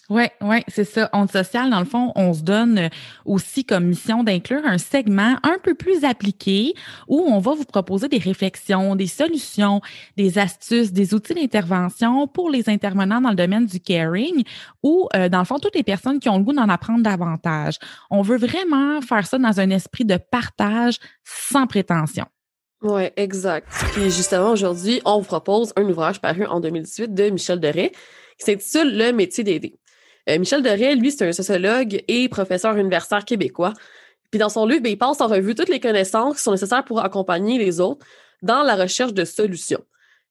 Oui, 0.10 0.24
oui, 0.40 0.64
c'est 0.70 0.86
ça. 0.86 1.10
Onde 1.12 1.30
sociale, 1.30 1.70
dans 1.70 1.80
le 1.80 1.86
fond, 1.86 2.14
on 2.16 2.34
se 2.34 2.42
donne 2.42 2.78
euh, 2.78 2.90
aussi 3.26 3.66
comme 3.66 3.88
mission 3.88 4.24
d'inclure 4.24 4.62
un 4.66 4.78
segment 4.78 5.36
un 5.44 5.58
peu 5.62 5.76
plus 5.76 6.06
appliqué 6.06 6.74
où 7.10 7.26
on 7.28 7.40
va 7.40 7.54
vous 7.56 7.66
proposer 7.66 8.08
des 8.08 8.18
réflexions, 8.18 8.96
des 8.96 9.08
solutions, 9.08 9.82
des 10.16 10.40
astuces, 10.40 10.94
des 10.94 11.14
outils 11.14 11.34
d'intervention 11.34 12.26
pour 12.26 12.50
les 12.50 12.70
intervenants 12.70 13.20
dans 13.20 13.32
le 13.32 13.36
domaine 13.36 13.66
du 13.66 13.82
caring 13.82 14.44
ou, 14.82 15.10
euh, 15.14 15.28
dans 15.28 15.40
le 15.40 15.46
fond, 15.46 15.60
toutes 15.60 15.76
les 15.76 15.84
personnes 15.84 16.20
qui 16.20 16.30
ont 16.30 16.38
le 16.38 16.44
goût 16.46 16.54
d'en 16.54 16.70
apprendre 16.70 17.04
davantage. 17.04 17.78
On 18.10 18.22
veut 18.22 18.38
vraiment 18.38 19.02
faire 19.02 19.28
ça 19.28 19.38
dans 19.38 19.60
un 19.60 19.70
esprit 19.72 20.06
de 20.06 20.16
partage 20.16 21.00
sans 21.26 21.68
prétention. 21.68 22.26
Oui, 22.82 23.10
exact. 23.18 23.68
Puis 23.92 24.04
justement, 24.04 24.52
aujourd'hui, 24.52 25.02
on 25.04 25.20
vous 25.20 25.26
propose 25.26 25.74
un 25.76 25.84
ouvrage 25.84 26.22
paru 26.22 26.46
en 26.46 26.62
2018 26.62 27.14
de 27.14 27.30
Michel 27.30 27.60
Deray 27.60 27.92
qui 28.40 28.46
s'intitule 28.46 28.98
Le 28.98 29.12
métier 29.12 29.44
d'aider. 29.44 29.78
Euh, 30.30 30.40
Michel 30.40 30.62
Deray, 30.62 30.96
lui, 30.96 31.12
c'est 31.12 31.28
un 31.28 31.32
sociologue 31.32 32.04
et 32.08 32.28
professeur 32.30 32.76
universitaire 32.76 33.26
québécois. 33.26 33.74
Puis 34.32 34.40
dans 34.40 34.50
son 34.50 34.66
livre, 34.66 34.82
ben, 34.82 34.92
il 34.92 34.98
passe 34.98 35.22
en 35.22 35.28
revue 35.28 35.56
toutes 35.56 35.70
les 35.70 35.80
connaissances 35.80 36.38
qui 36.38 36.44
sont 36.44 36.52
nécessaires 36.52 36.84
pour 36.84 37.04
accompagner 37.04 37.58
les 37.58 37.80
autres 37.80 38.06
dans 38.42 38.64
la 38.64 38.76
recherche 38.76 39.14
de 39.14 39.26
solutions. 39.26 39.84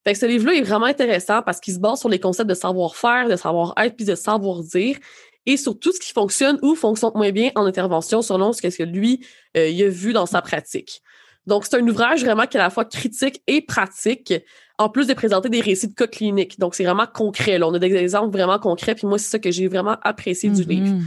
Fait 0.05 0.15
ce 0.15 0.27
livre-là 0.27 0.55
est 0.55 0.63
vraiment 0.63 0.87
intéressant 0.87 1.43
parce 1.43 1.59
qu'il 1.59 1.75
se 1.75 1.81
base 1.81 1.99
sur 1.99 2.09
les 2.09 2.21
concepts 2.21 2.49
de 2.49 2.55
savoir-faire, 2.55 3.29
de 3.29 3.37
savoir-être, 3.37 3.97
puis 3.97 4.05
de 4.05 4.15
savoir-dire, 4.15 4.99
et 5.47 5.57
sur 5.57 5.79
tout 5.79 5.93
ce 5.93 5.99
qui 5.99 6.13
fonctionne 6.13 6.59
ou 6.63 6.75
fonctionne 6.75 7.13
moins 7.15 7.33
bien 7.33 7.51
en 7.55 7.65
intervention 7.65 8.23
selon 8.23 8.53
ce 8.53 8.63
que 8.63 8.83
lui, 8.83 9.25
euh, 9.57 9.87
a 9.87 9.89
vu 9.89 10.13
dans 10.13 10.27
sa 10.27 10.43
pratique. 10.43 11.03
Donc, 11.47 11.65
c'est 11.65 11.77
un 11.77 11.89
ouvrage 11.89 12.25
vraiment 12.25 12.47
qui 12.47 12.57
est 12.57 12.61
à 12.61 12.65
la 12.65 12.71
fois 12.71 12.85
critique 12.85 13.43
et 13.47 13.63
pratique, 13.63 14.35
en 14.79 14.89
plus 14.89 15.07
de 15.07 15.15
présenter 15.15 15.49
des 15.49 15.61
récits 15.61 15.89
de 15.89 15.95
cas 15.95 16.07
cliniques. 16.07 16.59
Donc, 16.59 16.75
c'est 16.75 16.85
vraiment 16.85 17.07
concret. 17.07 17.59
Là. 17.59 17.69
On 17.69 17.75
a 17.75 17.79
des 17.79 17.95
exemples 17.95 18.37
vraiment 18.37 18.59
concrets. 18.59 18.95
Puis 18.95 19.07
moi, 19.07 19.19
c'est 19.19 19.31
ça 19.31 19.39
que 19.39 19.51
j'ai 19.51 19.69
vraiment 19.69 19.97
apprécié 20.03 20.51
du 20.51 20.63
livre. 20.65 20.97
Mm-hmm. 20.97 21.03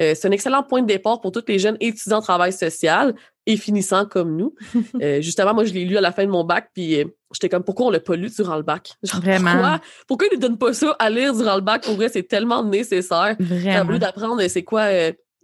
Euh, 0.00 0.12
c'est 0.14 0.26
un 0.26 0.32
excellent 0.32 0.62
point 0.64 0.82
de 0.82 0.88
départ 0.88 1.20
pour 1.20 1.30
tous 1.30 1.44
les 1.46 1.58
jeunes 1.58 1.76
étudiants 1.80 2.18
en 2.18 2.22
travail 2.22 2.52
social 2.52 3.14
et 3.46 3.56
finissants 3.56 4.06
comme 4.06 4.36
nous. 4.36 4.54
Euh, 5.02 5.20
justement, 5.20 5.54
moi, 5.54 5.64
je 5.64 5.72
l'ai 5.72 5.84
lu 5.84 5.96
à 5.96 6.00
la 6.00 6.12
fin 6.12 6.24
de 6.24 6.30
mon 6.30 6.44
bac, 6.44 6.70
puis 6.72 7.00
euh, 7.00 7.04
j'étais 7.32 7.48
comme, 7.48 7.64
pourquoi 7.64 7.86
on 7.86 7.90
l'a 7.90 8.00
pas 8.00 8.16
lu 8.16 8.28
durant 8.30 8.56
le 8.56 8.62
bac? 8.62 8.92
Vraiment? 9.02 9.50
Pourquoi, 9.50 9.80
pourquoi 10.06 10.26
ils 10.32 10.36
ne 10.36 10.40
donnent 10.40 10.58
pas 10.58 10.72
ça 10.72 10.96
à 10.98 11.10
lire 11.10 11.34
durant 11.34 11.56
le 11.56 11.60
bac? 11.60 11.82
Pour 11.84 11.94
vrai, 11.94 12.08
c'est 12.08 12.22
tellement 12.22 12.62
nécessaire. 12.62 13.36
Vraiment. 13.38 13.98
d'apprendre 13.98 14.40
c'est 14.48 14.62
quoi 14.62 14.88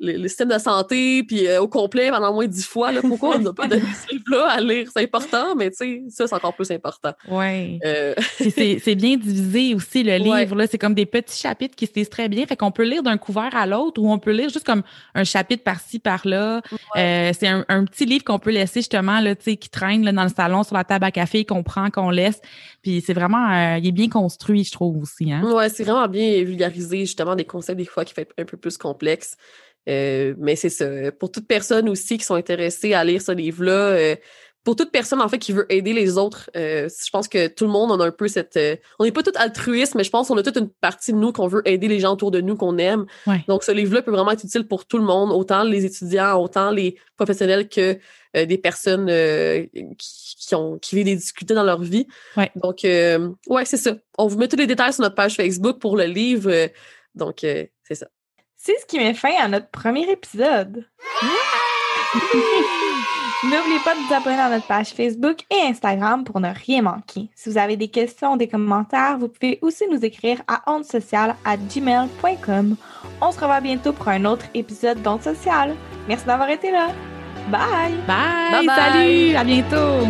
le, 0.01 0.29
système 0.29 0.49
de 0.49 0.59
santé, 0.59 1.23
puis 1.23 1.47
euh, 1.47 1.61
au 1.61 1.69
complet 1.69 2.11
pendant 2.11 2.33
moins 2.33 2.47
dix 2.47 2.67
fois. 2.67 2.91
Là, 2.91 3.01
pourquoi 3.03 3.37
on 3.37 3.39
n'a 3.39 3.53
pas 3.53 3.69
donné 3.69 3.83
ce 3.83 4.11
livre-là 4.13 4.47
à 4.49 4.61
lire? 4.61 4.89
C'est 4.93 5.03
important, 5.03 5.55
mais 5.55 5.71
tu 5.71 5.77
sais, 5.77 6.03
ça, 6.09 6.27
c'est 6.27 6.35
encore 6.35 6.55
plus 6.55 6.71
important. 6.71 7.13
Oui. 7.29 7.79
Euh... 7.85 8.15
c'est 8.39 8.95
bien 8.95 9.17
divisé 9.17 9.75
aussi, 9.75 10.03
le 10.03 10.17
livre. 10.17 10.57
là 10.57 10.67
C'est 10.67 10.79
comme 10.79 10.95
des 10.95 11.07
petits 11.07 11.39
chapitres 11.39 11.77
qui 11.77 11.87
se 11.87 11.93
lisent 11.95 12.11
très 12.11 12.29
bien. 12.29 12.47
Fait 12.47 12.57
qu'on 12.57 12.73
peut 12.73 12.85
lire 12.85 13.03
d'un 13.03 13.19
couvert 13.19 13.55
à 13.55 13.67
l'autre 13.67 14.01
ou 14.01 14.11
on 14.11 14.19
peut 14.19 14.33
lire 14.33 14.49
juste 14.49 14.67
comme 14.67 14.83
un 15.15 15.25
chapitre 15.25 15.63
par-ci, 15.63 15.99
par-là. 15.99 16.63
Euh, 16.97 17.33
c'est 17.39 17.49
un, 17.49 17.65
un, 17.69 17.85
petit 17.85 18.07
livre 18.07 18.25
qu'on 18.25 18.39
peut 18.39 18.51
laisser 18.51 18.81
justement, 18.81 19.21
là, 19.21 19.35
qui 19.35 19.69
traîne 19.69 20.05
là, 20.05 20.13
dans 20.13 20.25
le 20.25 20.31
salon 20.31 20.63
sur 20.63 20.75
la 20.75 20.85
table 20.85 21.05
à 21.05 21.11
café, 21.11 21.45
qu'on 21.45 21.63
prend, 21.63 21.91
qu'on 21.91 22.11
laisse. 22.11 22.41
Puis 22.83 23.03
c'est 23.05 23.13
vraiment, 23.13 23.51
euh, 23.51 23.79
il 23.79 23.87
est 23.87 23.93
bien 23.93 24.09
construit, 24.09 24.65
je 24.65 24.73
trouve 24.73 25.03
aussi. 25.03 25.33
Hein? 25.33 25.43
Ouais, 25.43 25.69
c'est 25.69 25.85
vraiment 25.85 26.09
bien 26.09 26.43
vulgarisé, 26.43 27.01
justement, 27.01 27.37
des 27.37 27.45
concepts 27.45 27.79
des 27.79 27.85
fois 27.85 28.05
qui 28.05 28.15
fait 28.15 28.29
un 28.39 28.45
peu 28.45 28.57
plus 28.57 28.79
complexes. 28.79 29.37
Euh, 29.91 30.35
mais 30.39 30.57
c'est 30.57 30.71
ça. 30.71 30.87
Pour 31.13 31.31
toute 31.31 31.47
personne 31.47 31.89
aussi 31.89 32.19
qui 32.19 32.25
sont 32.25 32.35
intéressées 32.35 32.95
à 32.95 33.05
lire 33.05 33.21
ce 33.21 33.33
livre-là, 33.33 33.73
euh, 33.73 34.17
pour 34.63 34.77
toute 34.77 34.93
personne 34.93 35.23
en 35.23 35.29
fait 35.29 35.39
qui 35.39 35.53
veut 35.53 35.67
aider 35.73 35.95
les 35.95 36.19
autres, 36.19 36.51
euh, 36.55 36.89
je 36.89 37.11
pense 37.11 37.29
que 37.29 37.49
tout 37.49 37.65
le 37.65 37.71
monde 37.71 37.91
en 37.91 37.99
a 37.99 38.07
un 38.07 38.11
peu 38.11 38.29
cette. 38.29 38.59
on 38.99 39.05
n'est 39.05 39.11
pas 39.11 39.23
tout 39.23 39.33
altruiste, 39.37 39.95
mais 39.95 40.05
je 40.05 40.11
pense 40.11 40.29
qu'on 40.29 40.37
a 40.37 40.43
toute 40.43 40.59
une 40.59 40.69
partie 40.69 41.13
de 41.13 41.17
nous 41.17 41.33
qu'on 41.33 41.49
veut 41.49 41.63
aider 41.65 41.89
les 41.89 41.99
gens 41.99 42.13
autour 42.13 42.31
de 42.31 42.41
nous 42.43 42.57
qu'on 42.57 42.77
aime. 42.77 43.07
Donc 43.49 43.65
ce 43.65 43.73
livre-là 43.73 44.03
peut 44.03 44.11
vraiment 44.11 44.33
être 44.33 44.45
utile 44.45 44.69
pour 44.69 44.85
tout 44.87 44.99
le 44.99 45.05
monde, 45.05 45.33
autant 45.33 45.65
les 45.65 45.87
étudiants, 45.87 46.39
autant 46.39 46.71
les 46.71 46.97
professionnels 47.17 47.69
que 47.69 47.99
des 48.35 48.59
personnes 48.59 49.07
qui, 49.97 50.55
ont 50.55 50.79
qui 50.79 50.95
vivent 50.95 51.07
des 51.07 51.17
difficultés 51.17 51.55
dans 51.55 51.65
leur 51.65 51.81
vie. 51.81 52.07
Donc 52.57 52.81
ouais, 52.83 53.65
c'est 53.65 53.79
ça. 53.79 53.97
On 54.19 54.27
vous 54.27 54.37
met 54.37 54.47
tous 54.47 54.57
les 54.57 54.67
détails 54.67 54.93
sur 54.93 55.03
notre 55.03 55.17
page 55.17 55.37
Facebook 55.37 55.79
pour 55.79 55.97
le 55.97 56.05
livre. 56.05 56.53
donc 57.15 57.39
c'est 57.41 57.95
ça. 57.95 58.09
C'est 58.63 58.79
ce 58.79 58.85
qui 58.85 58.99
met 58.99 59.15
fin 59.15 59.33
à 59.41 59.49
notre 59.49 59.69
premier 59.69 60.07
épisode. 60.11 60.85
N'oubliez 63.43 63.79
pas 63.83 63.95
de 63.95 64.01
vous 64.01 64.13
abonner 64.13 64.39
à 64.39 64.51
notre 64.51 64.67
page 64.67 64.89
Facebook 64.89 65.47
et 65.51 65.63
Instagram 65.63 66.25
pour 66.25 66.41
ne 66.41 66.51
rien 66.53 66.83
manquer. 66.83 67.31
Si 67.35 67.49
vous 67.49 67.57
avez 67.57 67.79
des 67.79 67.89
questions 67.89 68.35
ou 68.35 68.37
des 68.37 68.49
commentaires, 68.49 69.17
vous 69.17 69.29
pouvez 69.29 69.59
aussi 69.63 69.85
nous 69.91 70.05
écrire 70.05 70.43
à 70.47 70.71
ondesocial@gmail.com. 70.71 72.77
On 73.23 73.33
se 73.33 73.41
revoit 73.41 73.63
bientôt 73.63 73.95
pour 73.95 74.09
un 74.09 74.27
autre 74.27 74.45
épisode 74.53 75.01
d'Onde 75.01 75.23
Sociale. 75.23 75.75
Merci 76.07 76.27
d'avoir 76.27 76.51
été 76.51 76.71
là. 76.71 76.89
Bye! 77.49 77.95
Bye! 78.07 78.67
Bye! 78.67 78.77
Salut! 78.77 79.37
À 79.37 79.45
bientôt! 79.45 80.07